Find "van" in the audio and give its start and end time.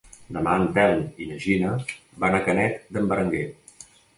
2.25-2.39